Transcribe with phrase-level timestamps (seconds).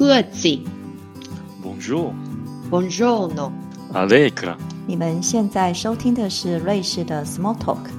[0.00, 0.48] 各自。
[1.62, 2.14] Bonjour,
[2.70, 3.52] Buongiorno。
[3.92, 4.56] Allegra。
[4.86, 7.90] 你们现在收听的是瑞士的 Small Talk，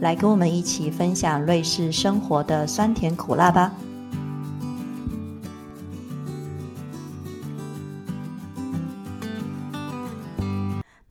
[0.00, 3.74] 来跟我们一起分享瑞士生活的酸甜苦辣吧。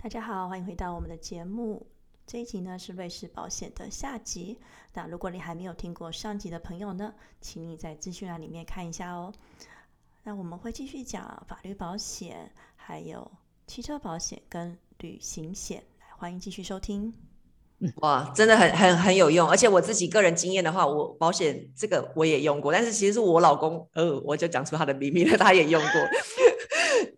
[0.01, 1.85] 大家好，欢迎回到我们的节目。
[2.25, 4.57] 这一集呢是瑞士保险的下集。
[4.95, 9.31] 那如果你还没有听过上集的朋友呢，请你在资讯栏里面看一下哦。
[10.23, 13.31] 那我们会继续讲法律保险，还有
[13.65, 15.83] 汽车保险跟旅行险。
[15.99, 17.13] 来，欢迎继续收听。
[18.01, 25.91] 哇，真的很很很有用，而且我自己个人经验的话，我保险这个我也用过，但是其实是我老公，呃，我就讲出他的秘密了，他也用过。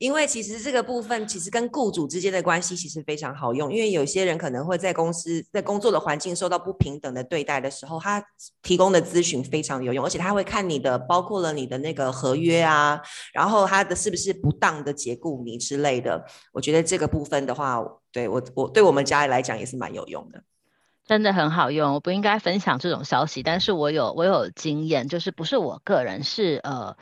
[0.02, 8.24] 因为其实这个部分其实跟雇主之间的关系其实非常好用，因为有些人可能会在公司在工作的环境受到不平等的对待的时候，他
[8.64, 13.00] 提供的咨询非常有用，而且他会看你的包括了你的那个合约啊，
[13.32, 17.80] 然后他的是不是不当的解雇你之类的，我觉得这个部分的话，
[18.12, 20.42] 对我我对我们家里来讲也是蛮有用的。
[21.06, 26.98] 真的很好用，我不应该分享这种消息，但是我有我有经验，就是不是我个人，是呃。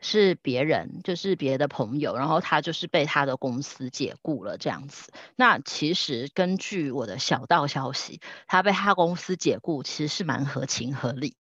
[0.00, 5.12] 是别人，就是别的朋友，然后他就是被他的公司解雇了这样子。
[5.36, 11.34] 那其实根据我的小道消息，他被他公司解雇其实是蛮合情合理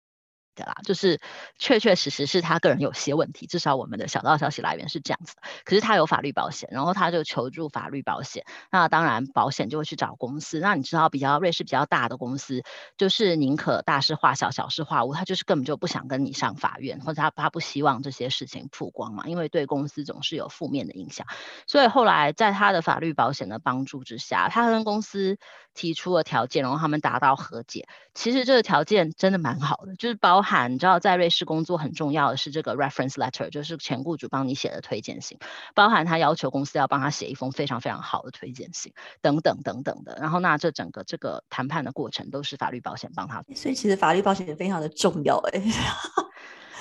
[0.63, 1.19] 啦，就是
[1.57, 5.35] 确确实实是他个人有些问题，至少我们的小道消息来源是这样子。
[5.65, 8.45] 可是他有法律保险，然后他就求助法律保险。
[8.71, 10.59] 那当然保险就会去找公司。
[10.59, 12.63] 那你知道比较瑞士比较大的公司，
[12.97, 21.25] 就是宁可大事化小，小事化无，他就是根本就不想跟你上法院，或者他他不希望这些事情曝光嘛，因为对公司总是有负面的影响。
[21.67, 25.37] 所以后来在他的法律保险的帮助之下，他跟公司
[25.73, 27.87] 提出了条件，然后他们达到和解。
[28.13, 35.37] 其实这个条件真的蛮好的，就是包含你知道在瑞士工作很重要的是这个 reference letter，就是前雇主帮你写的推荐信，
[35.73, 40.17] 包含他要求公司要帮他写一封非常非常好的推荐信，等等等等的。
[40.19, 45.61] 然后那这整个这个谈判的过程都是法律保险帮他，所以其实法律保险非常的重要哎。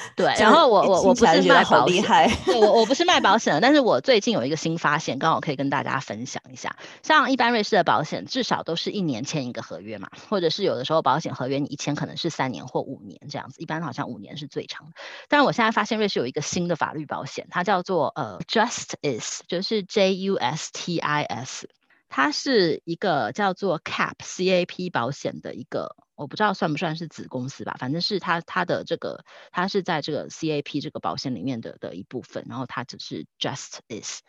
[0.17, 2.03] 对，然后我我我不是卖保险，
[2.45, 6.77] 对我我不是卖保险的，但是我最近有一个新发现，刚好可以跟大家分享一下。
[7.03, 14.93] 像一般瑞士的保险，至少都是一年签一个合约嘛，或者是有的时候保险合约你一签可能是三年或五年这样子，一般好像五年是最长的。
[15.29, 21.69] 但是我现在发现瑞士有一个新的法律保险，它叫做呃 Justice，就是 J U S T I S，
[22.09, 25.97] 它是一个叫做 Cap C A P 保险的一个。
[26.15, 34.23] 我不知道算不算是子公司吧，反正是它它的这个它是在这个 CAP 这个保险里面的的一部分，然后它只是 Just is。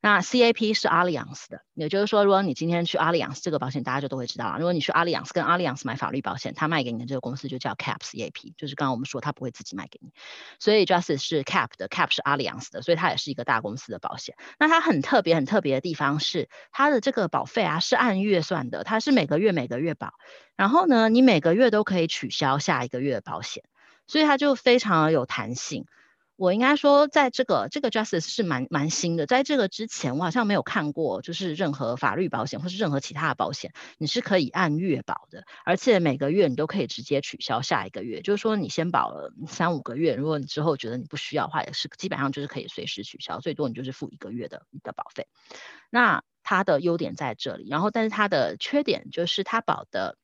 [0.00, 4.58] 那 CAP 是 Allianz 的，也就是说，如果你今天去 Allianz 这个保险，大家就都会知道了。
[4.58, 10.12] 如果你去 Allianz 跟 Allianz 买法律保险，他卖给你的这个公司就叫 Cap CAP，就是刚刚我们说他不会自己卖给你。
[10.60, 14.36] 所以 Justice 是 Cap 的，Cap 是 Allianz 的，所以它也是一个大公司的保险。
[14.58, 20.12] 那它很特别、很特别的地方是，它的这个保费啊是按月算的，它是每个月每个月保，
[20.54, 23.64] 然后呢，你每个月都可以取消下一个月的保险，
[24.06, 25.86] 所以它就非常有弹性。
[26.38, 45.26] 我应该说，在这个这个 Justice 是蛮蛮新的，在这个之前我好像没有看过，就是任何法律保险或是任何其他的保险，你是可以按月保的，而且每个月你都可以直接取消下一个月，就是说你先保了三五个月，如果你之后觉得你不需要的话，也是基本上就是可以随时取消，最多你就是付一个月的的保费。
[45.90, 50.16] 那它的优点在这里，然后但是它的缺点就是它保的。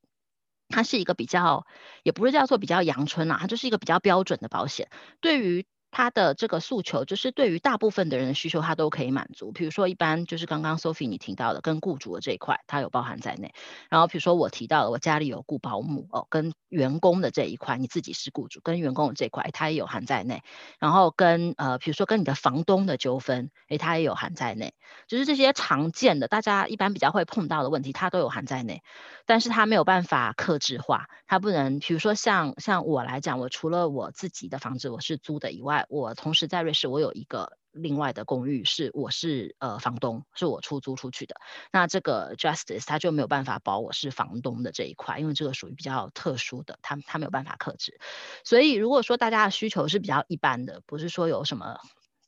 [0.71, 1.67] 它是一个比较，
[2.03, 4.89] 也不是叫做比较阳春啊，它就是一个比较标准的保险。
[5.21, 5.67] 对于
[5.97, 9.53] 它的这个诉求，就是对于大部分的人的需求，它都可以满足。
[9.53, 13.55] 比如说，一般就是刚刚 Sophie 你提到的跟雇主的这一块，它有包含在内。
[13.89, 20.43] 然后，比如说我提到的，我家里有雇保姆哦，跟员工的这一块，你自己是雇主，跟员工的这一块，它也有含在内。
[20.81, 24.75] 然后跟呃，比如说跟你的房东的纠纷，诶，它也有含在内。
[25.07, 28.83] 就是这些常见的，大家一般比较会碰到的问题，它都有含在内。
[29.27, 41.37] 但是它没有办法克制化，它不能，比如说像像我来讲，我除了我自己的房子我是租的以外，我同时在瑞士我有一个另外的公寓是我是呃房东，是我出租出去的。
[41.73, 47.99] 那这个 Justice 它就没有办法保我是房东的这一块，因为这个属于比较特殊的，他他没有办法克制。
[48.45, 51.79] 所以如果说大家的需求是比较一般的，不是说有什么。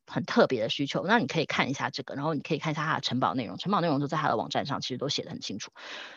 [0.06, 5.70] 很特别的需求，那你可以看一下这个，然后你可以看一下它的承保内容，承保内容都在它的网站上，其实都写的很清楚。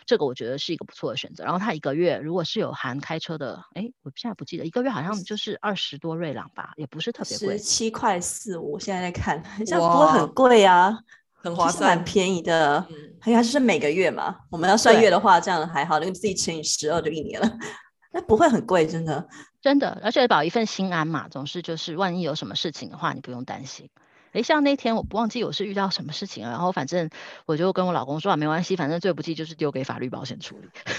[0.06, 1.44] 这个我觉得是一个不错的选择。
[1.44, 8.80] 然后它一个月如果是有含开车的，哎，我现在不记得，一个月好像就是二十多瑞朗吧，也不是特别贵，十七块四我。
[8.80, 10.98] 现在在看，这样不会很贵啊，
[11.34, 12.86] 很划算，蛮便宜的。
[12.90, 17.58] 嗯，还有它就是每个月嘛，我们要算月的话，这样还好，那个自己乘以十二就一年了。
[18.14, 19.28] 那不会很贵，真的。
[19.62, 23.90] 真的，而且保一份心安嘛，总是就是万一有什么事情的话，你不用担心。
[24.34, 27.10] 诶，像那天我不忘记我是遇到什么事情了，然后反正
[27.46, 30.70] 我就跟我老公说啊，没关系，反正最不济就是丢给法律保险处理。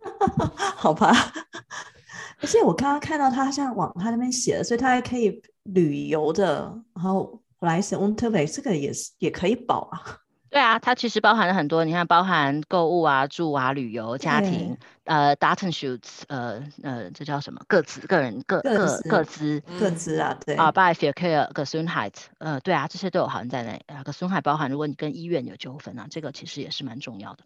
[0.76, 1.12] 好吧，
[2.40, 10.18] 而且我刚刚看到他像往他那边写的，所以他还可以旅游的，然后来省 o n t e r 这个也是也可以保啊。
[10.58, 17.60] 对啊，它其实包含了很多，你看，包含购物啊、住啊、旅游、家庭，呃，Datenschutz，呃呃，这叫什么？
[17.68, 23.80] 各自、个人、各各各资、各自啊，对啊，by fair care、Gesundheit，呃，对啊，这些都有含在内。
[23.86, 27.44] 啊，Gesundheit 包含，如果你跟医院有纠纷啊，这个其实也是蛮重要的。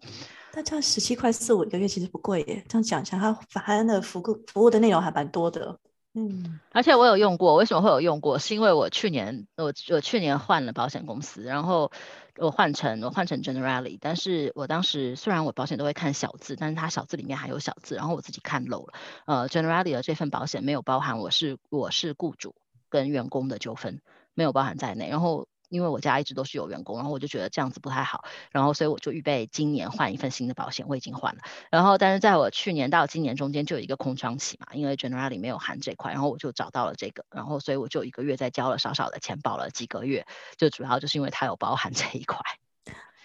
[0.55, 5.77] 那这样十七块四五一个月其实不贵耶，这样讲一下，它含的服务服务的内容还蛮多的。
[6.15, 8.37] 嗯，而且我有用过，为什么会有用过？
[8.37, 11.91] 是因为我去年我我去年换了保险公司，然后
[12.37, 18.93] 我换成我换成 Generali，但是我当时虽然我保险都会看小字，但是它小字里面还有小字，然后我自己看漏了。
[19.25, 22.53] 呃，Generali 的这份保险没有包含我是我是雇主
[22.89, 23.99] 跟员工的纠纷，
[24.35, 25.47] 没有包含在内，然后。
[25.73, 31.41] 因为我家一直都是有员工，然后我就觉得这样子不太好，然后所以我就预备今年换一份新的保险，我已经换了。
[31.71, 40.27] 然后但是在我去年到今年中间就有一个空窗期嘛，因为 General 里没有含这块，然后我就找到了这个，然后所以我就一个月再交了少少的钱，保了几个月，
[40.57, 42.39] 就主要就是因为它有包含这一块。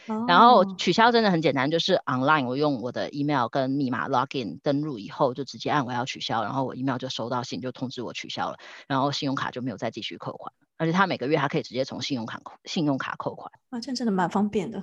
[0.27, 8.56] 然后取消真的很简单，就是 online 我用我的 email 跟密码 login 登录以后，就直接按我要取消，然后我 email 就收到信就通知我取消了，
[8.87, 10.51] 然后信用卡就没有再继续扣款。
[10.79, 14.83] 而且他每个月还可以直接从信用卡扣信用卡扣款，啊，这真的蛮方便的。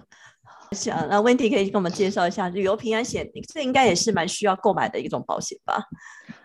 [0.71, 5.83] 想那 Wendy 可以跟我们介绍一下旅游平安险，这应该也是蛮需要购买的一种保险吧？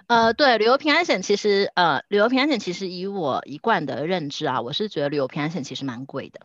[0.06, 6.41] 呃，对，旅游平安险其实呃，旅游平安险其实以我一贯的认知啊，我是觉得旅游平安险其实蛮贵的。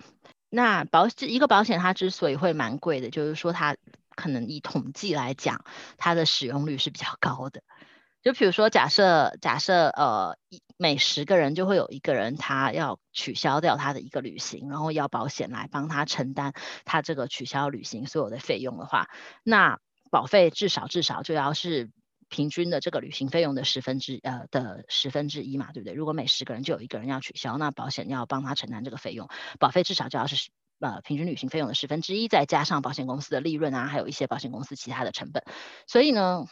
[0.49, 3.75] 那保一个保险它之所以会蛮贵的，就是说它
[4.15, 5.63] 可能以统计来讲，
[5.97, 7.61] 它的使用率是比较高的。
[8.23, 10.37] 就比如说，假设假设呃，
[10.77, 19.09] 每十个人就会有一个人他要取消掉他的一个旅行，然后要保险来帮他承担他这个取消旅行所有的费用的话，
[19.43, 19.79] 那
[20.11, 21.91] 保费至少至少就要是
[22.27, 25.93] 平均的这个旅行费用的十分之呃的十分之一嘛，对不对？
[25.93, 29.29] 如果每十个人就有一个人要取消，那保险要帮他承担这个费用，
[29.59, 30.49] 保费至少就要是
[30.79, 35.43] 呃平均旅行费用的十分之一，再加上保险公司的利润啊，还有一些保险公司其他的成本，
[35.87, 36.45] 所以呢。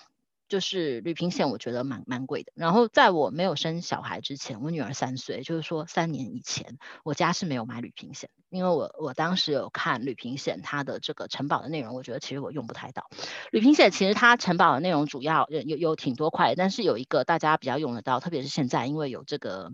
[0.54, 2.52] 就是旅平险，我觉得蛮蛮贵的。
[2.54, 13.10] 然后在我没有生小孩之前，我女儿三岁，就是说三年以前，我家是没有买旅平险，因为我我当时有看旅平险它的这个承保的内容，我觉得其实我用不太到。
[13.50, 19.72] 旅平险其实它承保的内容主要有有挺多块，但是有一个大家比较用得到，特别是现在因为有这个。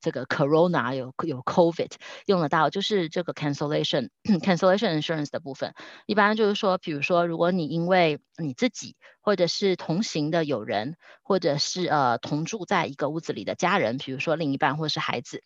[0.00, 1.92] 这个 Corona 有有 COVID
[2.26, 5.74] 用得到，就是这个 cancellation cancellation insurance 的部分，
[6.06, 15.42] 一般就是说，比如说，如果你因为你自己或者是同行的友人，或者是呃同住在一个屋子里的家人，比如说另一半或是孩子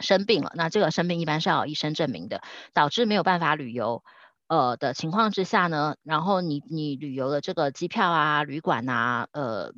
[0.00, 2.42] 生病了，那这个生病一般是要有医生证明的，
[2.72, 4.02] 导致没有办法旅游
[4.48, 9.72] 呃的情况之下呢，然后你你旅游的这个机票啊、旅馆啊，呃。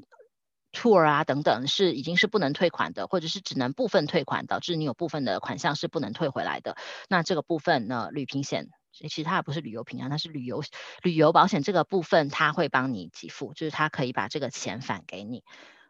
[0.78, 6.76] Tour 啊等等是已经是不能退款的，或者是只能部分退款，导致你有部分的款项是不能退回来的。
[7.08, 10.62] 那这个部分呢，旅平险其实它也不是旅游平安，它是旅游
[11.02, 15.42] 旅游保险这个部分，它会帮你给付，就是它可以把这个钱返给你。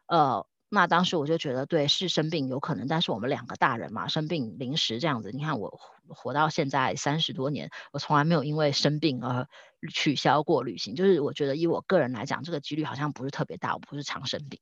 [0.07, 5.79] 呃，那当时我就觉得对，是生病有可能，但是我们两个大人嘛，生病临时这样子，你看我
[6.09, 9.47] 活到现在三十多年，我从来没有因为生病而。
[9.93, 14.59] 取消过旅行，就是我觉得以我个人来讲，这个几率好像不是特别大，我不是常生病。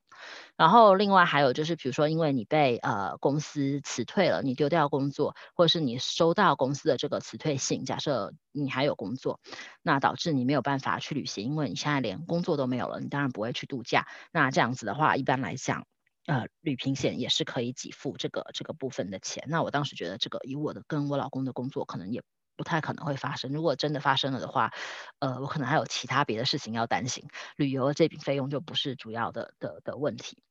[0.56, 9.40] 然后另外还有就是，比如说因为你被呃公司辞退了，你丢掉工作，或者是你收到公司的这个辞退信，假设你还有工作，
[9.82, 14.06] 那导致你没有办法去旅行，因为你现在连工作都没有了，你当然不会去度假。
[14.32, 15.88] 那这样子的话，一般来讲，
[16.28, 19.46] 呃，旅平险也是可以给付这个这个部分的钱。
[19.48, 22.22] 那我当时觉得这个以我的跟我老公的工作可能也。
[22.58, 23.52] 不太可能会发生。
[23.52, 24.74] 如果真的发生了的话，
[25.20, 27.28] 呃，我可能还有其他别的事情要担心。
[27.56, 30.42] 旅游这笔费用就不是主要的的的问题。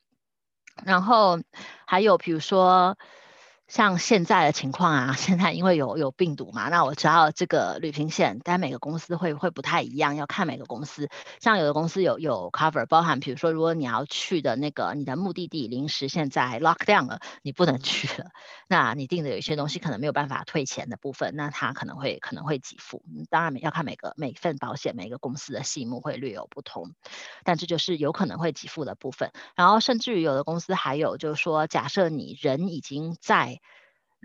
[0.84, 1.40] 然后
[1.84, 2.96] 还有比如说。
[3.68, 11.08] 像现在的情况啊，现在因为有有病毒嘛，那我知道这个旅行险，但每个公司会会不太一样，要看每个公司。
[11.40, 18.30] 像有的公司有有 cover，包含比如说，如果你要去的那个你的目的地临时现在 lock down 了，你不能去了，
[18.68, 23.02] 那你订的有一些东西可能没有办法退钱的部分，那它可能会可能会给付。
[23.30, 26.92] 当然要看每个每份保险每个公司的细目会略有不同，
[27.42, 29.32] 但这就是有可能会给付的部分。
[29.56, 33.55] 然后甚至于有的公司还有就是说，假设你人已经在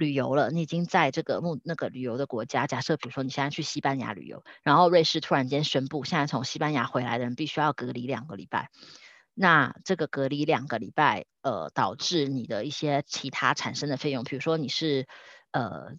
[0.01, 2.67] 旅游了，你已经在这个目那个旅游的国家。
[2.67, 8.70] 假设比如说你现在去西班牙旅游，然后瑞士突然间宣布，现在从西班牙回来的人必须要隔离两个礼拜。
[9.34, 15.08] 那这个隔离两个礼拜，呃，导致你的一些其他产生的费用，比如说你是
[15.51, 15.93] 呃。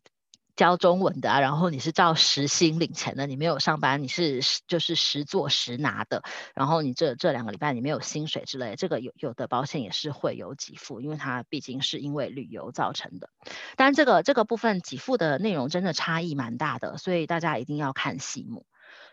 [0.54, 6.22] 教中文的啊，然后你是照时薪领钱的，你没有上班，你是就是实做实拿的，
[6.54, 13.30] 然后你这这两个礼拜你没有薪水之类，这个有有的保险也是会有给付，因为它毕竟是因为旅游造成的。
[13.76, 18.66] 但这个这个部分给付的内容真的差异蛮大的，所以大家一定要看细目。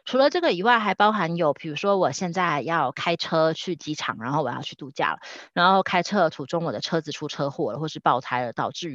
[0.06, 5.20] 除了这个以外，还包含有，比如说我现在要开车去机场，然后我要去度假了，
[5.54, 8.90] 然后开车途中我的车子出车祸了，或是爆胎了，导致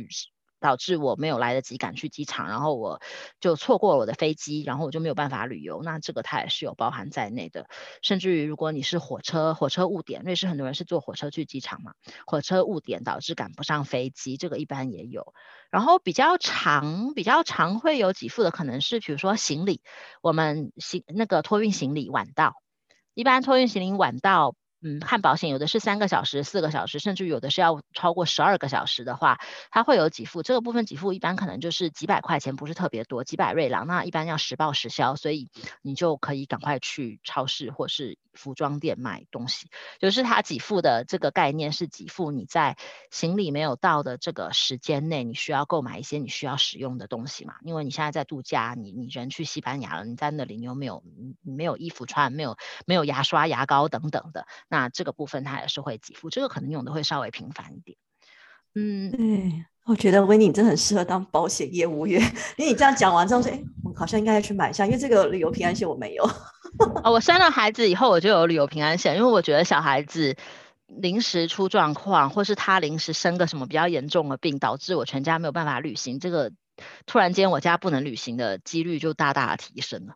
[0.64, 3.02] 导致我没有来得及赶去机场，然后我
[3.38, 5.82] 就错过了我的飞机，然后我就没有办法旅游。
[5.82, 7.68] 那这个它也是有包含在内的。
[8.00, 11.92] 甚至于如果你是火车，火车误点，瑞士很多人是坐火车去机场嘛，
[12.26, 15.34] 火车误点导致赶不上飞机，这个一般也有。
[15.70, 19.82] 然后比较长、比较长会有给付的，可能是比如说行李，
[20.22, 22.54] 我们行那个托运行李晚到，
[23.12, 24.54] 一般托运行李晚到。
[24.86, 30.42] 嗯，看保险有的是三个小时、四个小时，甚至有的是要超过十二个小时的话，它会有给付。
[30.42, 33.86] 这个部分给付一般可能就是几百块钱，不是特别多，几百瑞郎。
[33.86, 35.48] 那一般要实报实销，所以
[35.80, 39.68] 你就可以赶快去超市或是服装店买东西。
[40.00, 42.76] 就是它给付的这个概念是给付你在
[43.10, 47.54] 行李没有到的这个时间内，你需要购买一些你需要使用的东西嘛？
[47.62, 51.02] 因为你现在在度假，你你人去西班牙了，你在那里你又没有
[51.40, 54.46] 没有衣服穿，没有没有牙刷、牙膏等等的。
[54.74, 57.96] 那这个部分它也是会给付，这个可能用的会稍微频繁一点。
[58.74, 62.20] 嗯，对，我觉得维尼真的很适合当保险业务员，
[62.56, 66.24] 因为你这样讲完之后说，哎，我好像应该要去买一下，因为这个旅游平安险我没有。
[67.04, 70.34] 哦，我生了孩子以后我就有旅游平安险，因为我觉得小孩子
[70.88, 76.50] 临时出状况，或是他临时生个什么比较严重的病，导致我全家没有办法旅行，这个
[77.06, 80.14] 突然间我家不能旅行的几率就大大的提升了。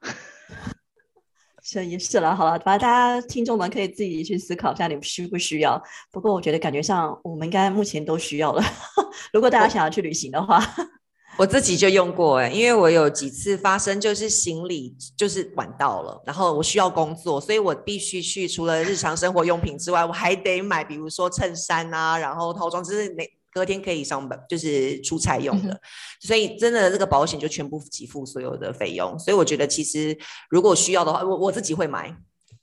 [1.63, 5.83] 是也是了，好了，反正大家听众们可以自己去思考一下，你们需不需要？
[6.13, 8.63] 不过我觉得感觉上我们应该目前都需要了。
[9.33, 10.63] 如果大家想要去旅行的话，
[11.37, 23.38] 我自己就用过哎，因为我有几次发生就是行李就是晚到了，然后我需要工作，所以我必须去除了日常生活用品之外，我还得买，比如说衬衫啊，然后套装，就是那。
[23.59, 25.81] 隔天可以上班，就是出差用的，
[26.21, 29.19] 所以真的这个保险就全部给付所有的费用。
[29.19, 30.17] 所以我觉得其实
[30.49, 32.17] 如果需要的话，我我自己会买。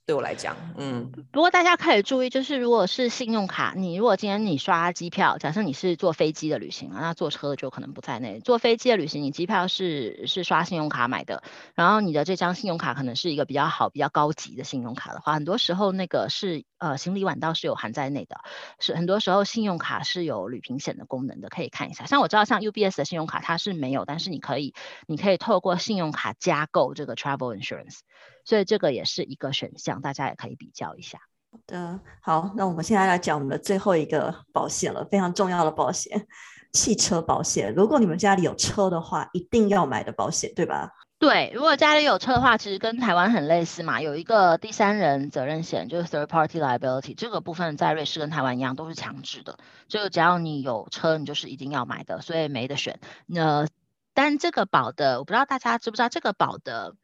[0.06, 1.10] 对我来讲，嗯。
[1.32, 8.38] 不过大家可以注意，就是如果是信用卡，你如果今天你刷机票，假设你是坐飞机的旅行啊，那坐车就可能不在内。
[8.38, 11.42] 坐飞机的旅行，你机票是是刷信用卡买的，
[11.74, 18.36] 然后你的这张信用卡可能是一个比较好、比较高级的信用卡的话，很多时候那个是呃行李晚到是有含在内的，
[18.78, 22.06] 是很多时候信用卡是有旅平险的功能的，可以看一下。
[22.06, 24.72] 像我知道像 UBS 的信用卡它是没有，但是你可以
[25.08, 27.98] 你可以透过信用卡加购这个 travel insurance。
[28.46, 31.18] 所以这个也是一个选项，大家也可以比较一下。
[31.50, 36.26] 好的，好，那我们现在来讲我们的最后一个保险了，非常重要的保险——
[36.72, 37.74] 汽车保险。
[37.74, 40.92] 如果你们家里有车的话，一定要买的保险，对吧？
[41.18, 53.00] 对，如果家里有车的话，其实跟台湾很类似嘛，有一个第三人责任险，就是 third party liability，这个部分在瑞士跟台湾一样都是强制的，就只要你有车，你就是一定要买的，所以没得选。
[53.24, 53.66] 那
[54.12, 56.94] 但这个保的，我不知道大家知不知道这个保的。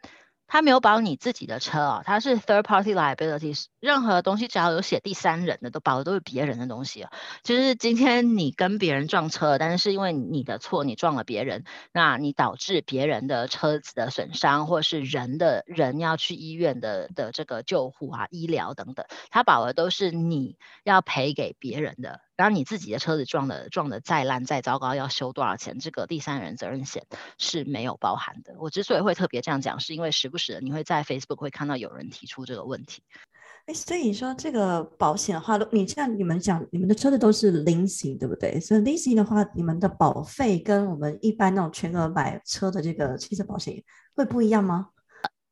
[0.52, 7.09] 他没有保你自己的车哦，他是 third party liabilities，任何东西只要有写第三人的，都保的都是别人的东西哦。
[7.42, 22.21] 就是今天你跟别人撞车，但是因为你的错，你撞了别人，那你导致别人的车子的损伤，或是人的人要去医院的的这个救护啊、医疗等等，他保的都是你要赔给别人的。
[22.37, 25.79] 然后你自己的车子撞的撞的再烂再糟糕，要修多少钱？
[25.79, 27.07] 这个第三人责任险
[27.39, 28.55] 是没有包含的。
[28.59, 33.03] 我之所以会特别这样讲，是因为时不时的你会在 Facebook 会看到有人提出这个问题。
[33.67, 38.59] 哎，所以你说这个保险的话，你像你们讲，你们的车子都是 leasing 对不对？
[38.59, 43.85] 所以 leasing 的话，你们的保费跟我们一般那种全额买车的这个汽车保险
[44.17, 44.89] 会不一样吗？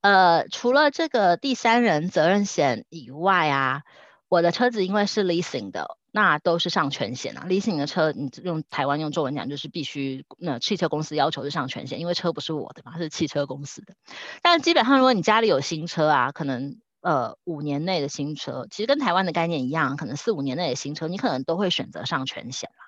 [0.00, 3.82] 呃，除了这个第三人责任险以外啊，
[4.28, 5.98] 我的车子因为是 leasing 的。
[6.12, 13.94] 那都是上全险啊李思颖的车，你用台湾用中文讲就是必须，那汽车公司要求是上全险，因为车不是我的嘛，是汽车公司的。
[14.42, 22.84] 但基本上，如果你家里有新车啊，可能呃五年内的新车，其实跟台湾的概念一样，可能四五年内的新车，你可能都会选择上全险啦。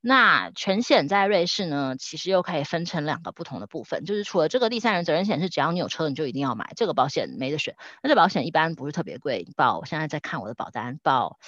[0.00, 7.76] 那全险在瑞士呢，其实又可以分成两个不同的部分，就是除了这个第三人责任险是只要你有车你就一定要买，这个保险没得选。
[8.02, 11.38] 那这保险一般不是特别贵，报我现在在看我的保单报。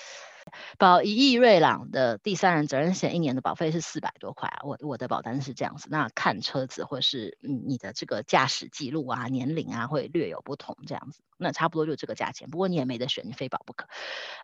[0.78, 4.60] 保一亿瑞朗的第三人责任险，一年的保费是四百多块啊。
[4.62, 12.50] 我我的保单是这样子，那看车子或是嗯你的这个驾驶记录啊、年龄啊会略有不同这样子，那差不多就这个价钱。
[12.50, 13.86] 不过你也没得选，你非保不可。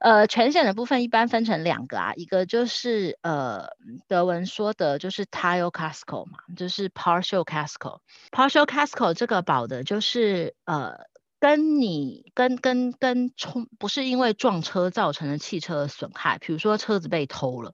[0.01, 3.69] 呃，全险的部分一般分成两个啊，一个就是呃
[4.09, 8.01] 德文说的就是 tile casco 嘛，就是 partial casco。
[8.31, 11.07] partial casco 这个保的就是呃。
[11.39, 17.73] 跟你跟跟跟冲不是因为撞车造成的汽车损害，比如说车子被偷了，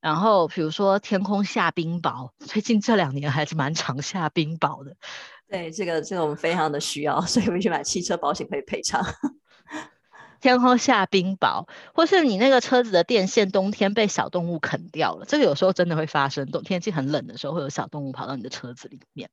[0.00, 4.96] 然后比如说天空下冰雹， 最近这两年还是蛮常下冰雹的。
[5.46, 9.04] 对，这个这个我们非常的需要，所以我们去买汽车保险可以赔偿。
[10.40, 16.44] 天空下冰雹，或是你那个车子的电线冬天被小动物啃掉了，这个有时候真的会发生。
[16.50, 19.30] 冬天气很冷的时候，会有小动物跑到你的车子里面。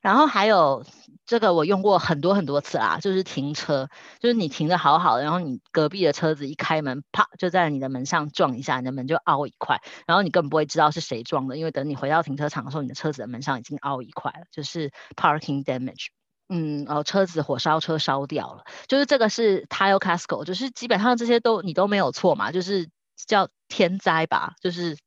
[0.00, 0.84] 然后还有
[1.26, 3.88] 这个我用过很多很多次啦，就是停车，
[4.18, 16.06] 就是你停的好好的，然后你隔壁的车子一开门，啪就在你的门上撞一下，你的门就凹一块，然后你根本不会知道是谁撞的，因为等你回到停车场的时候，你的车子的门上已经凹一块了，就是 parking damage。
[16.48, 22.88] 嗯，哦，车子火烧车烧掉了，就是这个是 tile casco，就是基本上这些都你都没有错嘛，就是
[23.26, 24.98] 叫天灾吧，就是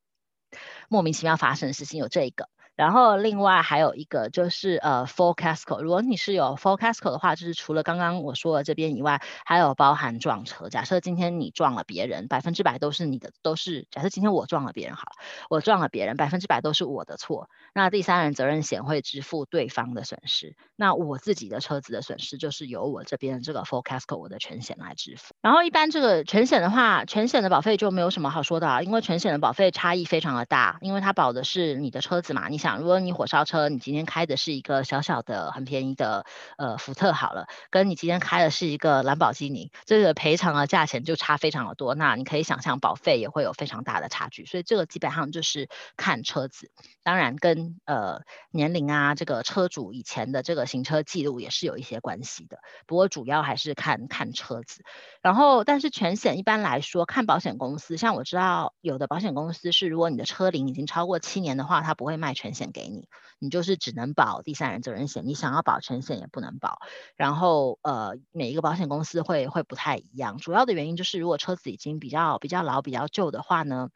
[0.88, 2.48] 莫名其妙发生的事情有这一个。
[2.76, 5.80] 然后另外还有一个就是呃，full casco。
[5.80, 10.68] 如果你是有 full casco 的话，就是除了刚刚我说的这边以外，还有包含撞车。
[10.68, 17.48] 假设今天你撞了别人，百分之百都是你的，都是假设今天我撞了别人，好了，我撞了别人，百分之百都是我的错。
[17.74, 25.32] 那第三人责任险会支付对方的损失，那我自己的车子的损失就是由我这边这个 full casco 我的全险来支付。
[25.42, 32.63] 然后一般这个全险的话，全险的保费就没有什么好说的啊，因为全险的保费差异非常的大，因为它保的是你的车子嘛，你。
[32.64, 36.24] 想，如果你火烧车，你今天开的是一个小小的、很便宜的
[36.56, 41.94] 呃福特好了，跟你今天开的是一个兰博基尼，这个赔偿的价钱就差非常的多。
[41.94, 45.68] 那你可以想象保费也会有非常大的差距，所以这个基本上就是
[45.98, 46.70] 看车子，
[47.04, 52.60] 当然跟呃年龄啊，这个车主以前的这个行车记录也是有一些关系的。
[52.86, 54.82] 不过主要还是看看车子。
[55.20, 62.54] 然后，但是全险一般来说看保险公司，像我知道有的保险公司是，如果你的车龄已经超过七年的话，它不会卖全。
[62.54, 63.08] 险给你，
[63.40, 66.78] 你就是只能保第三人责任险，你想要保全险也不能保。
[67.16, 73.90] 然后呃，每一个保险公司会会不太一样，主要的原因就是如果车子已经比较比较老、比较旧的话呢，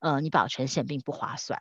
[0.00, 1.60] 呃，你保全险并不划算。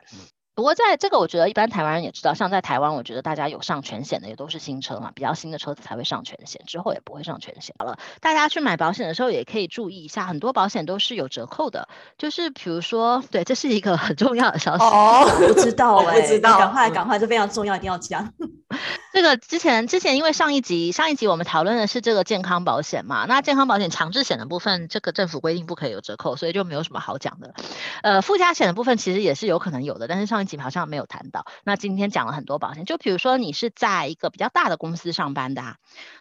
[0.55, 7.97] 不过在这个，我觉得一般台湾人也知道，像在台湾，我觉得大家有上全险的也都是新车嘛，比较新的车子才会上全险，之后也不会上全险了。
[8.21, 11.87] 大家去买保险的时候也可以注意一下，很多保险都是有折扣的，
[12.17, 14.83] 就是比如说，对，这是一个很重要的消息。
[14.83, 18.31] 哦，不知道不知道，赶快赶快，这非常重要，一定要讲。
[19.13, 27.53] 这个之前之前因为上一集上一集我们讨论的是这个健康保险嘛，那健康保险强制险的部分，这个政府规定不可以有折扣，所以就没有什么好讲的。
[28.01, 31.45] 呃，附加险的部分其实也是有可能有的，但是上一集好像没有谈到。
[31.63, 35.75] 那今天讲了很多保险，就比如说你是在一个比较大的公司上班的，啊，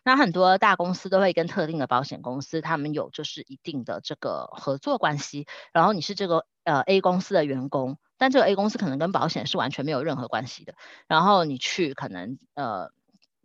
[0.05, 7.97] 那很多大公司都会跟特定的保险公司，他们有就是一定的这个合作关系，然后你是这个呃 A 公司的员工。
[8.19, 10.75] 但这个 A 公司可能跟保险是完全没有任何关系的。
[11.09, 12.82] 然后你去可能呃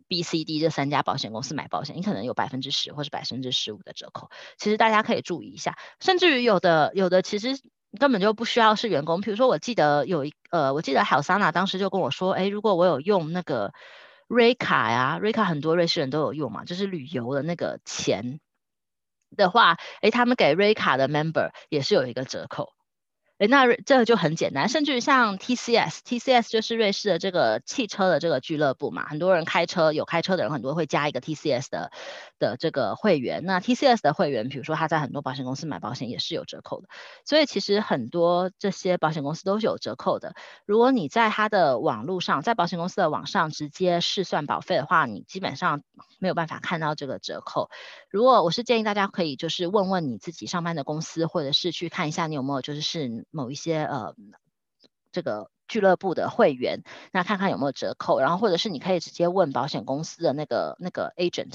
[0.08, 4.30] B、C、D 这三家保险公司买保险，你可能有百分之十或是百分之十五的折扣。
[4.56, 7.60] 其实大家可以注意一下，甚至于有的有的其实
[8.00, 9.20] 根本就不需要是员工。
[9.20, 13.72] 比如说我记得有一呃，我记得海桑娜当时就跟我说，哎，如果我有用那个
[14.26, 18.40] 瑞卡呀，瑞卡很多瑞士人都有用嘛，就是旅游的那个钱
[19.36, 22.72] 的话，哎，他们给瑞卡的 member 也是有一个折扣。
[23.38, 31.92] 诶，那这个就很简单，甚至于像 TCS，TCS 就是瑞士的这个汽车的这个俱乐部嘛，很多人开车有开车的人很多会加一个 TCS 的
[32.38, 33.44] 的这个会员。
[33.44, 36.88] 那 TCS 的会员，比如说他在很多保险公司买保险也是有折扣的，
[37.24, 40.34] 所以其实很多这些保险公司都是有折扣的。
[40.66, 45.82] 如果你在他的网络上，在保险公司的网上直接试算保费的话，你基本上
[46.18, 47.70] 没有办法看到这个折扣。
[48.10, 53.26] 如果我是建议大家可以就是问问你自己上班的公司，或者是去看一下你有没有就是是。
[53.30, 54.14] 某一些呃，
[55.12, 61.54] 这个俱乐部的会员，那看看有没有折扣，然后或者是你可以直接问保险公司的那个那个 agent。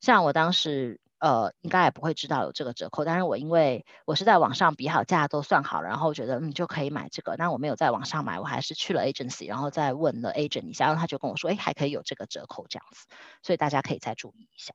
[0.00, 13.06] 像我当时呃，应该也不会知道有这个折扣，但是我因为我是在网上比好价都算好了，然后觉得嗯就可以买这个，但我没有在网上买，我还是去了 agency，然后再问了 agent 一下，然后他就跟我说，哎，还可以有这个折扣这样子，
[13.42, 14.72] 所以大家可以再注意一下。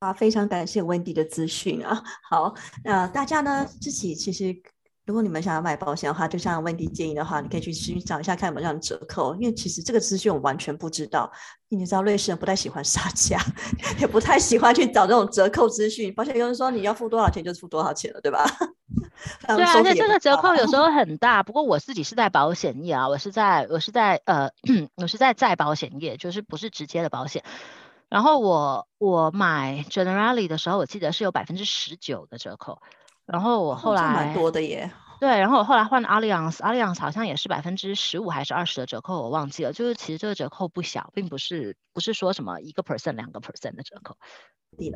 [0.00, 2.02] 啊，非常感谢 Wendy 的资讯啊。
[2.28, 4.60] 好，那大家呢自己其实。
[5.06, 11.30] 如果你们想要买保险的话，就像温迪建议的话，你可以去寻找一下看有没有这样的折扣，因为其实这个资讯我完全不知道。
[11.68, 13.40] 你知道瑞士人不太喜欢杀价，
[13.98, 16.12] 也不太喜欢去找这种折扣资讯。
[16.12, 18.44] 保险公司说你要付多少钱就付多少钱了，对吧？
[19.46, 21.42] 对啊，而且这个折扣有时候很大。
[21.42, 24.50] 不过我自己是在保险业啊，我是在我是在呃
[24.96, 27.44] 我是在在保险业，就是不是直接的保险。
[28.08, 32.80] 然后我我买 Generali 的时候，我记得是有百分之十九的折扣。
[33.26, 39.72] 然后我后来蛮多的耶，对，然后我后来换了 Allianz，Allianz 好像也是百分之十五还是二十的折扣，我忘记了。
[39.72, 44.16] 就是其实这个折扣不小，并不是不是说什么一个 percent 两个 percent 的折扣。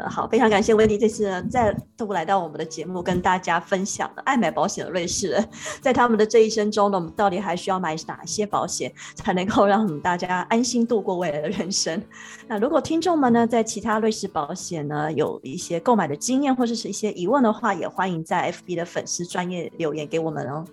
[0.08, 5.48] 好，非常感谢温迪这次再度来到我们的节目，跟大家分享爱买保险的瑞士人，
[5.80, 12.02] 在他们的这一生中呢，我们到底还需要买哪些保险，才能够让我们大家安心度过未来的人生？
[12.46, 20.64] 那如果听众们呢，在其他瑞士保险呢有一些购买的经验或者是一些疑问的话，也欢迎在 FB 的粉丝专业留言给我们哦。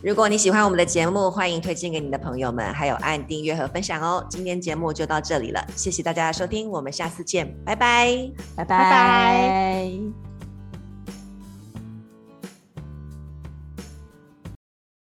[0.00, 4.24] 如果你喜欢我们的节目，欢迎推荐给你的朋友们，还有按订阅和分享哦。
[4.30, 10.37] 今天节目就到这里了，谢谢大家的收听，我们下次见，拜拜，拜拜拜。